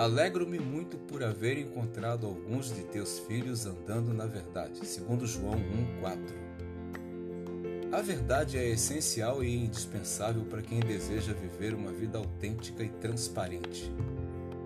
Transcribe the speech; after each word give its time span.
Alegro-me 0.00 0.58
muito 0.58 0.96
por 0.96 1.22
haver 1.22 1.58
encontrado 1.58 2.26
alguns 2.26 2.74
de 2.74 2.84
teus 2.84 3.18
filhos 3.18 3.66
andando 3.66 4.14
na 4.14 4.24
verdade. 4.24 4.86
Segundo 4.86 5.26
João 5.26 5.56
1:4. 6.00 7.92
A 7.92 8.00
verdade 8.00 8.56
é 8.56 8.66
essencial 8.66 9.44
e 9.44 9.54
indispensável 9.54 10.42
para 10.46 10.62
quem 10.62 10.80
deseja 10.80 11.34
viver 11.34 11.74
uma 11.74 11.92
vida 11.92 12.16
autêntica 12.16 12.82
e 12.82 12.88
transparente. 12.88 13.92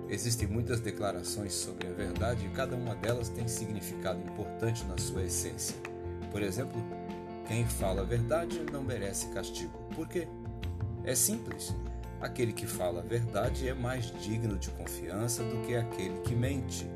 Existem 0.08 0.46
muitas 0.46 0.78
declarações 0.78 1.52
sobre 1.52 1.88
a 1.88 1.92
verdade 1.92 2.46
e 2.46 2.50
cada 2.50 2.76
uma 2.76 2.94
delas 2.94 3.28
tem 3.28 3.48
significado 3.48 4.20
importante 4.20 4.84
na 4.84 4.96
sua 4.98 5.24
essência. 5.24 5.74
Por 6.30 6.44
exemplo, 6.44 6.80
quem 7.48 7.66
fala 7.66 8.02
a 8.02 8.04
verdade 8.04 8.64
não 8.70 8.84
merece 8.84 9.26
castigo. 9.30 9.76
Por 9.96 10.06
quê? 10.06 10.28
É 11.02 11.16
simples. 11.16 11.74
Aquele 12.20 12.52
que 12.52 12.66
fala 12.66 13.00
a 13.00 13.02
verdade 13.02 13.68
é 13.68 13.74
mais 13.74 14.10
digno 14.22 14.56
de 14.56 14.70
confiança 14.70 15.42
do 15.42 15.60
que 15.66 15.74
aquele 15.74 16.20
que 16.20 16.34
mente. 16.34 16.88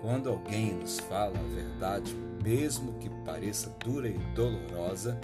Quando 0.00 0.28
alguém 0.28 0.74
nos 0.74 0.98
fala 0.98 1.38
a 1.38 1.54
verdade, 1.54 2.14
mesmo 2.42 2.94
que 2.94 3.10
pareça 3.24 3.70
dura 3.84 4.08
e 4.08 4.18
dolorosa, 4.34 5.20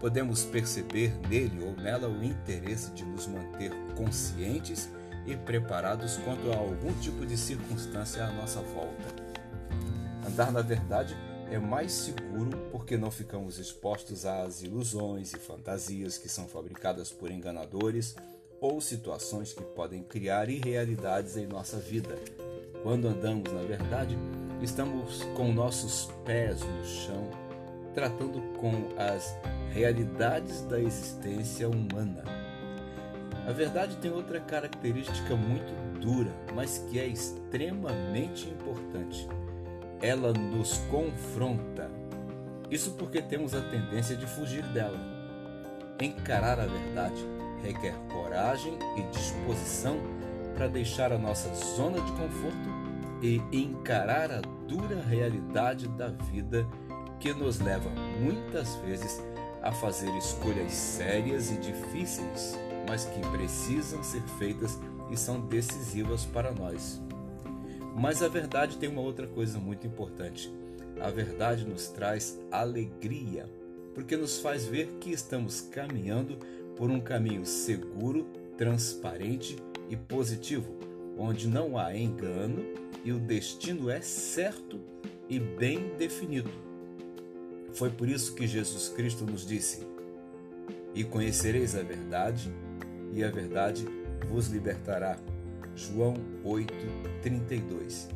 podemos 0.00 0.44
perceber 0.44 1.16
nele 1.28 1.64
ou 1.64 1.72
nela 1.72 2.08
o 2.08 2.22
interesse 2.22 2.90
de 2.90 3.04
nos 3.04 3.26
manter 3.26 3.72
conscientes 3.96 4.90
e 5.26 5.36
preparados 5.36 6.16
quanto 6.18 6.52
a 6.52 6.56
algum 6.56 6.92
tipo 7.00 7.24
de 7.24 7.36
circunstância 7.36 8.24
à 8.24 8.32
nossa 8.32 8.60
volta. 8.60 9.26
Andar 10.26 10.52
na 10.52 10.60
verdade 10.60 11.16
é 11.50 11.58
mais 11.58 11.92
seguro 11.92 12.50
porque 12.70 12.96
não 12.96 13.10
ficamos 13.10 13.58
expostos 13.58 14.26
às 14.26 14.62
ilusões 14.62 15.32
e 15.32 15.38
fantasias 15.38 16.18
que 16.18 16.28
são 16.28 16.46
fabricadas 16.46 17.10
por 17.10 17.30
enganadores 17.30 18.16
ou 18.60 18.80
situações 18.80 19.52
que 19.52 19.62
podem 19.62 20.02
criar 20.02 20.48
irrealidades 20.48 21.36
em 21.36 21.46
nossa 21.46 21.78
vida. 21.78 22.16
Quando 22.82 23.08
andamos 23.08 23.52
na 23.52 23.62
verdade, 23.62 24.16
estamos 24.62 25.22
com 25.36 25.52
nossos 25.52 26.10
pés 26.24 26.60
no 26.60 26.84
chão, 26.84 27.30
tratando 27.94 28.40
com 28.58 28.72
as 28.98 29.36
realidades 29.72 30.62
da 30.62 30.80
existência 30.80 31.68
humana. 31.68 32.24
A 33.46 33.52
verdade 33.52 33.96
tem 33.96 34.10
outra 34.10 34.40
característica 34.40 35.36
muito 35.36 35.72
dura, 36.00 36.32
mas 36.54 36.78
que 36.90 36.98
é 36.98 37.06
extremamente 37.06 38.48
importante. 38.48 39.28
Ela 40.00 40.32
nos 40.32 40.78
confronta. 40.90 41.90
Isso 42.70 42.92
porque 42.92 43.22
temos 43.22 43.54
a 43.54 43.60
tendência 43.60 44.16
de 44.16 44.26
fugir 44.26 44.64
dela. 44.72 44.98
Encarar 46.00 46.58
a 46.58 46.66
verdade 46.66 47.24
requer 47.66 47.94
coragem 48.12 48.78
e 48.96 49.02
disposição 49.02 49.98
para 50.54 50.68
deixar 50.68 51.12
a 51.12 51.18
nossa 51.18 51.52
zona 51.54 52.00
de 52.00 52.12
conforto 52.12 52.86
e 53.20 53.40
encarar 53.52 54.30
a 54.30 54.40
dura 54.40 55.00
realidade 55.02 55.88
da 55.88 56.08
vida 56.08 56.66
que 57.18 57.32
nos 57.32 57.58
leva 57.58 57.90
muitas 58.20 58.74
vezes 58.76 59.22
a 59.62 59.72
fazer 59.72 60.14
escolhas 60.16 60.72
sérias 60.72 61.50
e 61.50 61.56
difíceis, 61.56 62.56
mas 62.88 63.04
que 63.04 63.20
precisam 63.30 64.02
ser 64.02 64.22
feitas 64.38 64.78
e 65.10 65.16
são 65.16 65.40
decisivas 65.40 66.24
para 66.24 66.52
nós. 66.52 67.00
Mas 67.96 68.22
a 68.22 68.28
verdade 68.28 68.76
tem 68.76 68.88
uma 68.88 69.00
outra 69.00 69.26
coisa 69.26 69.58
muito 69.58 69.86
importante. 69.86 70.52
A 71.00 71.10
verdade 71.10 71.64
nos 71.64 71.88
traz 71.88 72.38
alegria, 72.50 73.50
porque 73.94 74.16
nos 74.16 74.38
faz 74.38 74.66
ver 74.66 74.98
que 75.00 75.10
estamos 75.10 75.62
caminhando 75.62 76.38
por 76.76 76.90
um 76.90 77.00
caminho 77.00 77.44
seguro, 77.44 78.26
transparente 78.56 79.56
e 79.88 79.96
positivo, 79.96 80.76
onde 81.18 81.48
não 81.48 81.78
há 81.78 81.96
engano 81.96 82.64
e 83.04 83.12
o 83.12 83.18
destino 83.18 83.88
é 83.88 84.00
certo 84.00 84.80
e 85.28 85.38
bem 85.38 85.96
definido. 85.96 86.50
Foi 87.72 87.90
por 87.90 88.08
isso 88.08 88.34
que 88.34 88.46
Jesus 88.46 88.88
Cristo 88.88 89.24
nos 89.24 89.46
disse: 89.46 89.86
E 90.94 91.04
conhecereis 91.04 91.74
a 91.74 91.82
verdade, 91.82 92.52
e 93.12 93.24
a 93.24 93.30
verdade 93.30 93.86
vos 94.28 94.48
libertará. 94.48 95.18
João 95.74 96.14
8:32. 96.44 98.08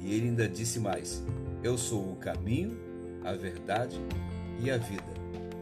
E 0.00 0.14
ele 0.14 0.28
ainda 0.28 0.48
disse 0.48 0.78
mais: 0.78 1.22
Eu 1.62 1.76
sou 1.76 2.12
o 2.12 2.16
caminho, 2.16 2.78
a 3.24 3.32
verdade 3.32 4.00
e 4.60 4.70
a 4.70 4.78
vida, 4.78 5.12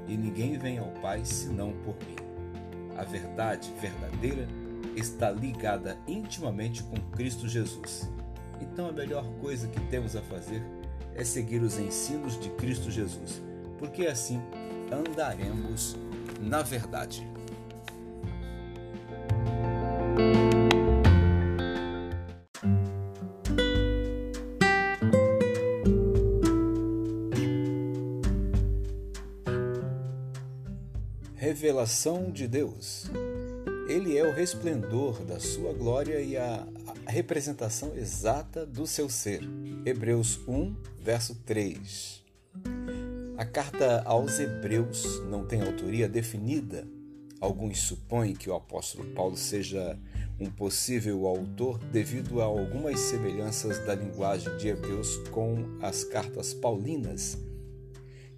e 0.07 0.17
ninguém 0.17 0.59
vem 0.59 0.79
ao 0.79 0.91
Pai 1.01 1.25
senão 1.25 1.73
por 1.85 1.97
mim. 2.07 2.26
A 2.97 3.05
verdade 3.05 3.73
verdadeira 3.81 4.47
está 4.95 5.31
ligada 5.31 5.99
intimamente 6.07 6.83
com 6.83 6.97
Cristo 7.13 7.49
Jesus. 7.49 8.11
Então 8.61 8.89
a 8.89 8.93
melhor 8.93 9.25
coisa 9.41 9.69
que 9.69 9.81
temos 9.89 10.17
a 10.17 10.23
fazer 10.23 10.63
é 11.15 11.25
seguir 11.25 11.63
os 11.63 11.79
ensinos 11.79 12.39
de 12.39 12.51
Cristo 12.51 12.91
Jesus, 12.91 13.43
porque 13.79 14.07
assim 14.07 14.41
andaremos 14.91 15.97
na 16.41 16.63
verdade. 16.63 17.27
Revelação 31.47 32.29
de 32.33 32.49
Deus. 32.49 33.09
Ele 33.89 34.19
é 34.19 34.27
o 34.27 34.33
resplendor 34.33 35.25
da 35.25 35.39
sua 35.39 35.73
glória 35.73 36.21
e 36.21 36.37
a 36.37 36.67
representação 37.07 37.97
exata 37.97 38.67
do 38.67 38.85
seu 38.85 39.09
ser. 39.09 39.43
Hebreus 39.85 40.41
1, 40.49 40.75
verso 40.99 41.37
3. 41.47 42.25
A 43.39 43.45
carta 43.45 44.03
aos 44.05 44.41
Hebreus 44.41 45.23
não 45.31 45.47
tem 45.47 45.63
autoria 45.63 46.09
definida. 46.09 46.85
Alguns 47.41 47.79
supõem 47.79 48.35
que 48.35 48.51
o 48.51 48.55
apóstolo 48.57 49.09
Paulo 49.15 49.37
seja 49.37 49.97
um 50.41 50.51
possível 50.51 51.29
autor 51.29 51.79
devido 51.79 52.43
a 52.43 52.45
algumas 52.45 52.99
semelhanças 52.99 53.79
da 53.87 53.95
linguagem 53.95 54.57
de 54.57 54.67
Hebreus 54.67 55.17
com 55.31 55.79
as 55.81 56.03
cartas 56.03 56.53
paulinas. 56.53 57.39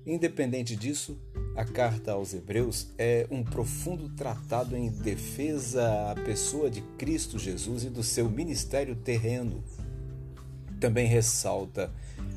Independente 0.08 0.74
disso, 0.74 1.19
a 1.54 1.66
carta 1.66 2.12
aos 2.12 2.32
Hebreus 2.32 2.88
é 2.96 3.26
um 3.30 3.44
profundo 3.44 4.08
tratado 4.08 4.74
em 4.74 4.88
defesa 4.88 6.10
à 6.10 6.14
pessoa 6.14 6.70
de 6.70 6.80
Cristo 6.96 7.38
Jesus 7.38 7.84
e 7.84 7.91
do 7.91 8.02
seu 8.02 8.26
ministério 8.30 8.97
terreno. 8.97 9.62
Também 10.80 11.06
ressalta 11.06 11.92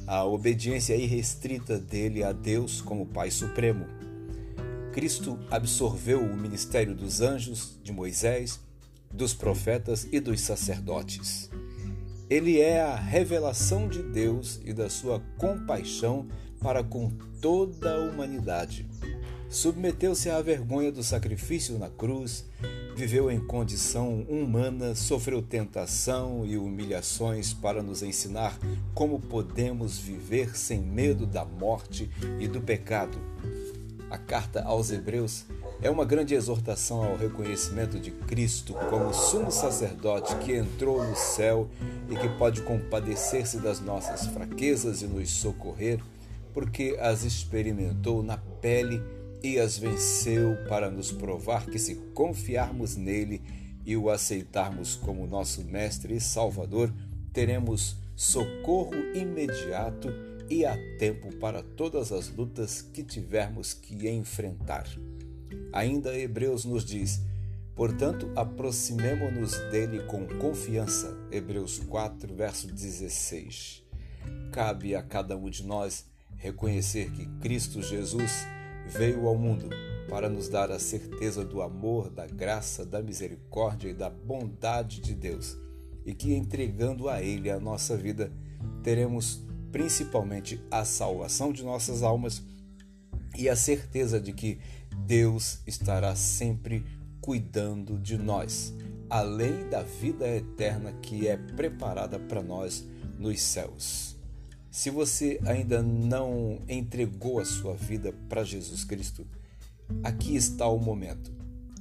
a 0.06 0.26
obediência 0.26 0.98
irrestrita 0.98 1.80
dele 1.80 2.26
a 2.26 2.34
Deus 2.34 2.82
como 2.82 3.06
Pai 3.06 3.32
Supremo. 3.32 3.86
Cristo 4.92 5.40
absorveu 5.50 6.20
o 6.22 6.36
ministério 6.36 6.94
dos 6.94 7.22
anjos, 7.22 7.80
de 7.82 7.94
Moisés, 7.94 8.60
dos 9.10 9.34
profetas 9.34 10.06
e 10.12 10.20
dos 10.20 10.42
sacerdotes. 10.42 11.50
Ele 12.30 12.60
é 12.60 12.82
a 12.82 12.96
revelação 12.96 13.88
de 13.88 14.04
Deus 14.04 14.60
e 14.66 14.74
da 14.74 14.90
sua 14.90 15.22
compaixão 15.38 16.28
para 16.62 16.84
com 16.84 17.12
toda 17.42 17.96
a 17.96 18.00
humanidade. 18.00 18.86
Submeteu-se 19.50 20.30
à 20.30 20.42
vergonha 20.42 20.92
do 20.92 21.04
sacrifício 21.04 21.78
na 21.78 21.90
cruz, 21.90 22.46
viveu 22.96 23.30
em 23.30 23.40
condição 23.40 24.22
humana, 24.22 24.96
sofreu 24.96 25.42
tentação 25.42 26.46
e 26.46 26.58
humilhações 26.58 27.54
para 27.54 27.84
nos 27.84 28.02
ensinar 28.02 28.58
como 28.94 29.20
podemos 29.20 29.98
viver 29.98 30.58
sem 30.58 30.80
medo 30.80 31.26
da 31.26 31.44
morte 31.44 32.10
e 32.40 32.48
do 32.48 32.62
pecado. 32.62 33.18
A 34.10 34.18
carta 34.18 34.62
aos 34.64 34.92
Hebreus 34.92 35.46
é 35.82 35.90
uma 35.90 36.06
grande 36.06 36.36
exortação 36.36 37.04
ao 37.04 37.18
reconhecimento 37.18 38.00
de 38.00 38.12
Cristo 38.12 38.74
como 38.90 39.14
sumo 39.14 39.52
sacerdote 39.52 40.36
que 40.36 40.54
entrou 40.54 41.04
no 41.04 41.16
céu 41.16 41.68
e 42.10 42.16
que 42.16 42.30
pode 42.38 42.62
compadecer-se 42.62 43.58
das 43.58 43.80
nossas 43.80 44.28
fraquezas 44.28 45.02
e 45.02 45.08
nos 45.08 45.30
socorrer, 45.32 46.00
porque 46.54 46.98
as 47.00 47.24
experimentou 47.24 48.22
na 48.24 48.38
pele 48.38 49.02
e 49.44 49.60
as 49.60 49.78
venceu 49.78 50.58
para 50.68 50.90
nos 50.90 51.12
provar 51.12 51.66
que, 51.66 51.80
se 51.80 51.96
confiarmos 52.14 52.96
nele 52.96 53.42
e 53.86 53.98
o 53.98 54.10
aceitarmos 54.10 54.96
como 54.96 55.26
nosso 55.26 55.64
Mestre 55.64 56.16
e 56.16 56.22
Salvador, 56.22 56.94
teremos 57.34 57.96
socorro 58.16 58.96
imediato 59.16 60.10
e 60.50 60.66
a 60.66 60.78
tempo 61.00 61.36
para 61.38 61.64
todas 61.64 62.12
as 62.12 62.30
lutas 62.30 62.82
que 62.82 63.04
tivermos 63.04 63.74
que 63.74 64.08
enfrentar. 64.10 64.86
Ainda 65.74 66.16
Hebreus 66.18 66.66
nos 66.66 66.84
diz: 66.86 67.22
Portanto, 67.76 68.30
aproximemo-nos 68.36 69.58
dele 69.72 70.04
com 70.04 70.28
confiança. 70.40 71.18
Hebreus 71.32 71.80
4, 71.80 72.36
verso 72.36 72.68
16. 72.68 73.82
Cabe 74.52 74.94
a 74.94 75.02
cada 75.02 75.36
um 75.38 75.50
de 75.50 75.66
nós 75.66 76.06
reconhecer 76.42 77.12
que 77.12 77.28
Cristo 77.40 77.82
Jesus 77.82 78.48
veio 78.88 79.28
ao 79.28 79.38
mundo 79.38 79.70
para 80.10 80.28
nos 80.28 80.50
dar 80.50 80.72
a 80.72 80.80
certeza 80.80 81.46
do 81.46 81.62
amor, 81.62 82.10
da 82.10 82.26
graça, 82.26 82.84
da 82.84 83.02
misericórdia 83.02 83.90
e 83.90 83.94
da 83.94 84.10
bondade 84.10 85.00
de 85.00 85.14
Deus. 85.14 85.58
e 86.04 86.16
que 86.16 86.34
entregando 86.34 87.08
a 87.08 87.22
Ele 87.22 87.52
a 87.52 87.60
nossa 87.60 87.96
vida, 87.96 88.34
teremos 88.82 89.40
principalmente 89.72 90.60
a 90.72 90.84
salvação 90.84 91.54
de 91.54 91.64
nossas 91.64 92.02
almas 92.02 92.42
e 93.38 93.48
a 93.48 93.56
certeza 93.56 94.20
de 94.20 94.34
que 94.34 94.60
Deus 95.06 95.60
estará 95.68 96.16
sempre 96.16 96.84
cuidando 97.22 98.00
de 98.00 98.18
nós, 98.18 98.74
além 99.08 99.70
da 99.70 99.84
vida 99.84 100.28
eterna 100.28 100.92
que 101.04 101.28
é 101.28 101.38
preparada 101.38 102.18
para 102.18 102.42
nós 102.42 102.84
nos 103.20 103.40
céus. 103.40 104.20
Se 104.72 104.90
você 104.90 105.38
ainda 105.46 105.84
não 105.84 106.62
entregou 106.70 107.40
a 107.40 107.46
sua 107.46 107.76
vida 107.76 108.14
para 108.30 108.46
Jesus 108.46 108.86
Cristo, 108.86 109.28
aqui 110.02 110.34
está 110.34 110.66
o 110.66 110.80
momento. 110.80 111.30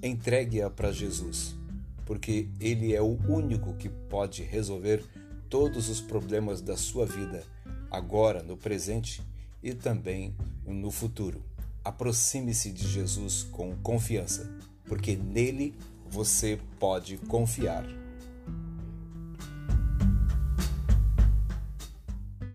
Entregue-a 0.02 0.68
para 0.68 0.90
Jesus, 0.90 1.54
porque 2.04 2.48
Ele 2.58 2.92
é 2.92 3.00
o 3.00 3.16
único 3.28 3.74
que 3.74 3.88
pode 3.88 4.42
resolver 4.42 5.04
todos 5.48 5.88
os 5.88 6.00
problemas 6.00 6.60
da 6.60 6.76
sua 6.76 7.06
vida, 7.06 7.44
agora, 7.92 8.42
no 8.42 8.56
presente 8.56 9.22
e 9.62 9.72
também 9.72 10.34
no 10.66 10.90
futuro. 10.90 11.44
Aproxime-se 11.84 12.72
de 12.72 12.88
Jesus 12.88 13.44
com 13.52 13.76
confiança, 13.76 14.50
porque 14.86 15.14
nele 15.14 15.76
você 16.10 16.58
pode 16.80 17.18
confiar. 17.18 17.99